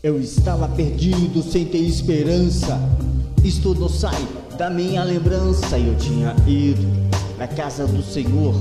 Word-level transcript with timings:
Eu 0.00 0.20
estava 0.20 0.68
perdido, 0.68 1.42
sem 1.42 1.64
ter 1.64 1.78
esperança. 1.78 2.78
Isto 3.42 3.74
não 3.74 3.88
sai 3.88 4.28
da 4.56 4.70
minha 4.70 5.02
lembrança. 5.02 5.76
Eu 5.76 5.96
tinha 5.96 6.36
ido 6.46 6.86
na 7.36 7.48
casa 7.48 7.84
do 7.84 8.00
Senhor 8.00 8.54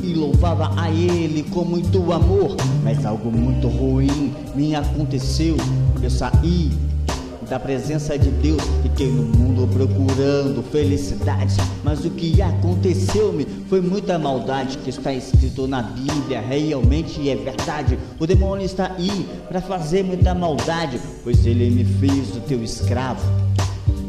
e 0.00 0.14
louvava 0.14 0.70
a 0.80 0.88
Ele 0.92 1.42
com 1.50 1.64
muito 1.64 2.12
amor. 2.12 2.56
Mas 2.84 3.04
algo 3.04 3.28
muito 3.28 3.66
ruim 3.66 4.32
me 4.54 4.76
aconteceu. 4.76 5.56
Eu 6.00 6.10
saí 6.10 6.70
da 7.48 7.58
presença 7.58 8.18
de 8.18 8.30
Deus. 8.30 8.62
Fiquei 8.82 9.08
no 9.08 9.22
mundo 9.22 9.68
procurando 9.72 10.62
felicidade, 10.70 11.56
mas 11.82 12.04
o 12.04 12.10
que 12.10 12.40
aconteceu-me 12.40 13.46
foi 13.68 13.80
muita 13.80 14.18
maldade 14.18 14.78
que 14.78 14.90
está 14.90 15.12
escrito 15.12 15.66
na 15.66 15.82
Bíblia, 15.82 16.40
realmente 16.40 17.28
é 17.28 17.36
verdade. 17.36 17.98
O 18.18 18.26
demônio 18.26 18.64
está 18.64 18.92
aí 18.96 19.28
para 19.48 19.60
fazer 19.60 20.02
muita 20.02 20.34
maldade, 20.34 21.00
pois 21.22 21.46
ele 21.46 21.70
me 21.70 21.84
fez 21.84 22.36
o 22.36 22.40
teu 22.40 22.62
escravo. 22.62 23.43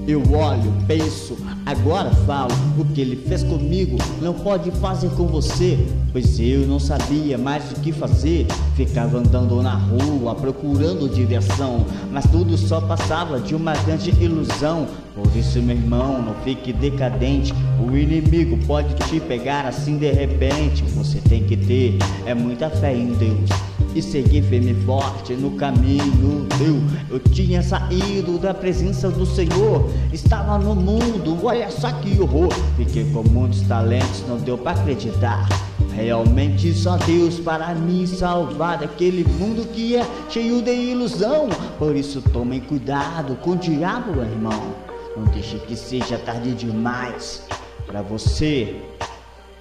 Eu 0.07 0.21
olho, 0.31 0.71
penso, 0.85 1.35
agora 1.65 2.11
falo. 2.27 2.51
O 2.77 2.85
que 2.85 3.01
ele 3.01 3.15
fez 3.15 3.41
comigo 3.41 3.97
não 4.21 4.35
pode 4.35 4.69
fazer 4.71 5.09
com 5.09 5.25
você. 5.25 5.79
Pois 6.11 6.39
eu 6.39 6.67
não 6.67 6.79
sabia 6.79 7.39
mais 7.39 7.71
o 7.71 7.75
que 7.81 7.91
fazer. 7.91 8.45
Ficava 8.75 9.17
andando 9.17 9.63
na 9.63 9.73
rua 9.73 10.35
procurando 10.35 11.09
diversão. 11.09 11.85
Mas 12.11 12.25
tudo 12.27 12.55
só 12.55 12.79
passava 12.81 13.39
de 13.39 13.55
uma 13.55 13.73
grande 13.77 14.11
ilusão. 14.23 14.85
Por 15.15 15.35
isso, 15.35 15.59
meu 15.59 15.75
irmão, 15.75 16.21
não 16.21 16.35
fique 16.43 16.71
decadente. 16.71 17.51
O 17.79 17.97
inimigo 17.97 18.59
pode 18.67 18.93
te 19.09 19.19
pegar 19.19 19.65
assim 19.65 19.97
de 19.97 20.11
repente. 20.11 20.83
Você 20.83 21.19
tem 21.19 21.43
que 21.43 21.57
ter 21.57 21.97
é 22.27 22.35
muita 22.35 22.69
fé 22.69 22.95
em 22.95 23.07
Deus 23.13 23.74
e 23.95 24.01
seguir 24.01 24.43
firme 24.43 24.73
e 24.73 24.85
forte 24.85 25.33
no 25.33 25.51
caminho 25.51 26.45
teu. 26.57 26.75
Eu 27.09 27.19
tinha 27.19 27.63
saído 27.63 28.37
da 28.37 28.53
presença 28.53 29.09
do 29.09 29.25
Senhor, 29.25 29.89
estava 30.11 30.57
no 30.57 30.75
mundo, 30.75 31.39
olha 31.43 31.71
só 31.71 31.91
que 31.93 32.19
horror. 32.21 32.53
Fiquei 32.75 33.09
com 33.11 33.23
muitos 33.23 33.61
talentos, 33.61 34.23
não 34.27 34.37
deu 34.37 34.57
para 34.57 34.79
acreditar. 34.79 35.47
Realmente 35.93 36.73
só 36.73 36.97
Deus 36.97 37.39
para 37.39 37.73
me 37.73 38.05
salvar 38.05 38.79
daquele 38.79 39.23
mundo 39.23 39.65
que 39.71 39.95
é 39.95 40.05
cheio 40.29 40.61
de 40.61 40.73
ilusão. 40.73 41.47
Por 41.79 41.95
isso 41.95 42.21
tomem 42.21 42.59
cuidado 42.59 43.35
com 43.37 43.51
o 43.51 43.55
diabo, 43.55 44.21
irmão. 44.21 44.75
Não 45.15 45.23
deixe 45.25 45.57
que 45.59 45.77
seja 45.77 46.17
tarde 46.17 46.53
demais 46.53 47.43
para 47.87 48.01
você 48.01 48.75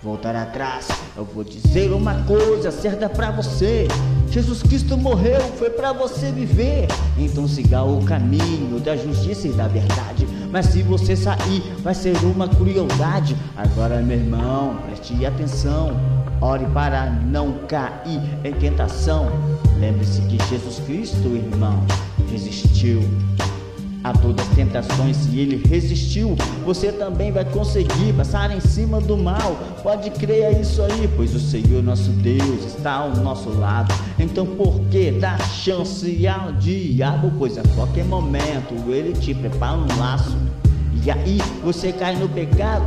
voltar 0.04 0.36
atrás. 0.36 0.86
Eu 1.16 1.24
vou 1.24 1.42
dizer 1.42 1.90
uma 1.90 2.22
coisa 2.24 2.70
certa 2.70 3.08
para 3.08 3.30
você. 3.30 3.88
Jesus 4.30 4.62
Cristo 4.62 4.98
morreu, 4.98 5.40
foi 5.56 5.70
para 5.70 5.92
você 5.94 6.30
viver. 6.30 6.86
Então 7.16 7.48
siga 7.48 7.82
o 7.82 8.04
caminho 8.04 8.78
da 8.80 8.94
justiça 8.94 9.48
e 9.48 9.52
da 9.52 9.66
verdade. 9.66 10.28
Mas 10.52 10.66
se 10.66 10.82
você 10.82 11.16
sair, 11.16 11.62
vai 11.82 11.94
ser 11.94 12.14
uma 12.24 12.46
crueldade. 12.46 13.34
Agora, 13.56 14.02
meu 14.02 14.18
irmão, 14.18 14.76
preste 14.86 15.24
atenção. 15.24 15.98
Ore 16.40 16.66
para 16.66 17.10
não 17.10 17.60
cair 17.66 18.20
em 18.44 18.52
tentação. 18.52 19.30
Lembre-se 19.78 20.20
que 20.22 20.36
Jesus 20.50 20.80
Cristo, 20.80 21.28
irmão, 21.28 21.82
resistiu 22.30 23.00
tentações, 24.74 25.16
se 25.16 25.38
ele 25.38 25.62
resistiu, 25.68 26.34
você 26.64 26.90
também 26.90 27.30
vai 27.30 27.44
conseguir 27.44 28.12
passar 28.16 28.50
em 28.50 28.60
cima 28.60 29.00
do 29.00 29.16
mal. 29.16 29.56
Pode 29.82 30.10
crer 30.10 30.46
a 30.46 30.50
isso 30.50 30.82
aí, 30.82 31.08
pois 31.14 31.32
o 31.34 31.38
Senhor 31.38 31.82
nosso 31.82 32.10
Deus 32.10 32.64
está 32.64 32.94
ao 32.94 33.10
nosso 33.16 33.50
lado. 33.50 33.94
Então 34.18 34.44
por 34.44 34.80
que 34.90 35.12
dar 35.12 35.40
chance 35.40 36.26
ao 36.26 36.52
diabo? 36.52 37.32
Pois 37.38 37.56
a 37.56 37.62
qualquer 37.74 38.04
momento 38.04 38.74
ele 38.88 39.12
te 39.12 39.32
prepara 39.32 39.78
um 39.78 39.98
laço. 39.98 40.36
E 41.04 41.10
aí 41.10 41.38
você 41.62 41.92
cai 41.92 42.16
no 42.16 42.28
pecado. 42.28 42.86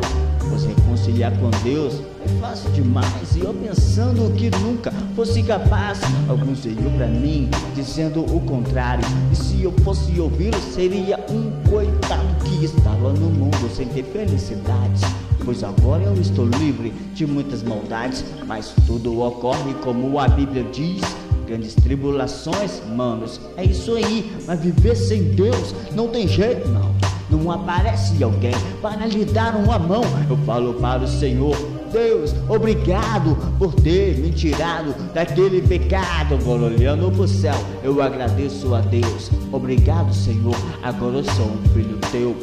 Pois 0.49 0.63
reconciliar 0.63 1.31
com 1.37 1.49
Deus 1.63 2.01
é 2.23 2.27
fácil 2.39 2.69
demais. 2.71 3.35
E 3.35 3.39
eu 3.39 3.53
pensando 3.53 4.33
que 4.35 4.49
nunca 4.57 4.91
fosse 5.15 5.43
capaz, 5.43 5.99
alguns 6.27 6.63
veio 6.63 6.89
para 6.95 7.07
mim 7.07 7.49
dizendo 7.75 8.21
o 8.21 8.39
contrário. 8.41 9.03
E 9.31 9.35
se 9.35 9.63
eu 9.63 9.71
fosse 9.83 10.19
ouvi-lo, 10.19 10.59
seria 10.73 11.19
um 11.29 11.51
coitado 11.69 12.45
que 12.45 12.65
estava 12.65 13.13
no 13.13 13.29
mundo 13.29 13.69
sem 13.75 13.87
ter 13.87 14.03
felicidade. 14.03 15.01
Pois 15.43 15.63
agora 15.63 16.03
eu 16.03 16.19
estou 16.19 16.45
livre 16.45 16.91
de 17.13 17.25
muitas 17.25 17.63
maldades, 17.63 18.23
mas 18.45 18.73
tudo 18.85 19.21
ocorre 19.21 19.73
como 19.75 20.19
a 20.19 20.27
Bíblia 20.27 20.63
diz 20.73 21.01
grandes 21.47 21.73
tribulações, 21.75 22.81
manos. 22.93 23.39
É 23.55 23.63
isso 23.63 23.95
aí, 23.95 24.35
mas 24.45 24.59
viver 24.59 24.95
sem 24.95 25.23
Deus 25.23 25.73
não 25.95 26.09
tem 26.09 26.27
jeito 26.27 26.67
não. 26.67 27.06
Não 27.29 27.51
aparece 27.51 28.23
alguém 28.23 28.53
para 28.81 29.05
lhe 29.05 29.25
dar 29.25 29.55
uma 29.55 29.77
mão. 29.77 30.01
Eu 30.29 30.37
falo 30.45 30.73
para 30.75 31.03
o 31.03 31.07
Senhor, 31.07 31.55
Deus, 31.91 32.33
obrigado 32.47 33.35
por 33.57 33.73
ter 33.73 34.17
me 34.17 34.31
tirado 34.31 34.93
daquele 35.13 35.61
pecado. 35.61 36.35
Agora 36.35 36.63
olhando 36.63 37.11
pro 37.11 37.27
céu, 37.27 37.55
eu 37.83 38.01
agradeço 38.01 38.73
a 38.73 38.81
Deus. 38.81 39.29
Obrigado, 39.51 40.13
Senhor. 40.13 40.55
Agora 40.83 41.17
eu 41.17 41.23
sou 41.23 41.47
um 41.47 41.69
filho 41.73 41.97
teu. 42.11 42.35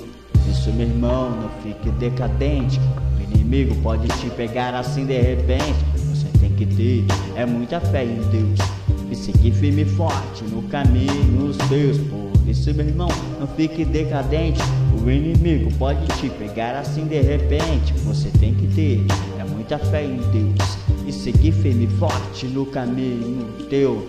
Isso, 0.50 0.70
meu 0.72 0.86
irmão, 0.86 1.30
não 1.30 1.48
fique 1.62 1.90
decadente. 1.92 2.80
O 3.18 3.22
inimigo 3.22 3.74
pode 3.82 4.06
te 4.18 4.28
pegar 4.30 4.74
assim 4.74 5.06
de 5.06 5.18
repente. 5.18 5.74
Você 5.96 6.26
tem 6.38 6.50
que 6.50 6.66
ter 6.66 7.04
é 7.36 7.46
muita 7.46 7.80
fé 7.80 8.04
em 8.04 8.20
Deus 8.30 8.73
e 9.14 9.16
seguir 9.16 9.52
firme 9.52 9.82
e 9.82 9.84
forte 9.84 10.42
no 10.44 10.62
caminho 10.64 11.46
os 11.46 11.56
teus. 11.68 11.98
Por 11.98 12.48
isso, 12.48 12.74
meu 12.74 12.86
irmão, 12.86 13.08
não 13.38 13.46
fique 13.46 13.84
decadente. 13.84 14.60
O 15.00 15.08
inimigo 15.08 15.72
pode 15.78 16.04
te 16.18 16.28
pegar 16.30 16.76
assim 16.76 17.06
de 17.06 17.20
repente. 17.20 17.92
Você 18.04 18.28
tem 18.30 18.54
que 18.54 18.66
ter 18.74 19.06
é 19.38 19.44
muita 19.44 19.78
fé 19.78 20.04
em 20.04 20.16
Deus 20.16 20.78
e 21.06 21.12
seguir 21.12 21.52
firme 21.52 21.84
e 21.84 21.98
forte 21.98 22.46
no 22.46 22.66
caminho 22.66 23.46
teu. 23.70 24.08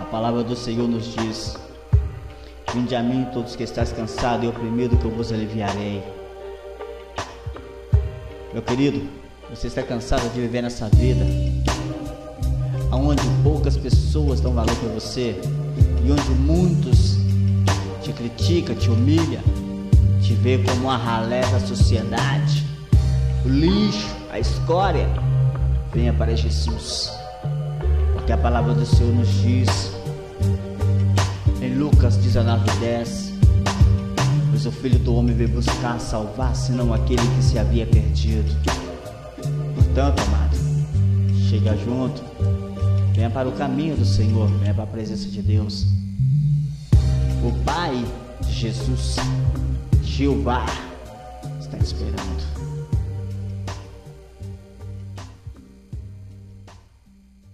A 0.00 0.04
palavra 0.04 0.44
do 0.44 0.54
Senhor 0.54 0.86
nos 0.86 1.14
diz: 1.14 1.56
Vinde 2.74 2.94
a 2.94 3.02
mim 3.02 3.26
todos 3.32 3.56
que 3.56 3.62
estáis 3.62 3.90
cansados 3.90 4.44
e 4.44 4.48
oprimidos, 4.48 4.98
que 4.98 5.04
eu 5.04 5.10
vos 5.10 5.32
aliviarei. 5.32 6.02
Meu 8.52 8.62
querido, 8.62 9.02
você 9.48 9.68
está 9.68 9.82
cansado 9.82 10.30
de 10.34 10.40
viver 10.42 10.60
nessa 10.60 10.88
vida? 10.90 11.24
Onde 12.96 13.22
poucas 13.42 13.76
pessoas 13.76 14.40
dão 14.40 14.52
valor 14.52 14.74
para 14.76 14.88
você 14.90 15.40
e 16.04 16.12
onde 16.12 16.30
muitos 16.40 17.16
te 18.02 18.12
criticam, 18.12 18.74
te 18.74 18.90
humilham, 18.90 19.42
te 20.20 20.34
vê 20.34 20.58
como 20.58 20.90
a 20.90 20.96
ralé 20.96 21.40
da 21.40 21.60
sociedade, 21.60 22.66
o 23.44 23.48
lixo, 23.48 24.14
a 24.30 24.38
escória, 24.38 25.08
venha 25.92 26.12
para 26.12 26.36
Jesus. 26.36 27.12
Porque 28.12 28.32
a 28.32 28.38
palavra 28.38 28.74
do 28.74 28.84
Senhor 28.84 29.14
nos 29.14 29.28
diz 29.40 29.92
em 31.60 31.74
Lucas 31.74 32.16
19:10, 32.16 33.32
pois 34.50 34.66
o 34.66 34.70
Filho 34.70 34.98
do 34.98 35.14
Homem 35.14 35.34
veio 35.34 35.48
buscar 35.48 35.98
salvar, 35.98 36.54
senão 36.54 36.92
aquele 36.92 37.26
que 37.36 37.42
se 37.42 37.58
havia 37.58 37.86
perdido. 37.86 38.54
Portanto, 39.74 40.20
amado, 40.20 40.56
chega 41.48 41.76
junto 41.76 42.22
Venha 43.12 43.30
para 43.30 43.48
o 43.48 43.52
caminho 43.52 43.96
do 43.96 44.04
Senhor, 44.04 44.48
venha 44.58 44.74
para 44.74 44.84
a 44.84 44.86
presença 44.86 45.28
de 45.28 45.42
Deus. 45.42 45.86
O 47.44 47.52
Pai 47.64 48.04
Jesus, 48.48 49.16
Jeová, 50.02 50.66
está 51.60 51.78
esperando. 51.78 52.71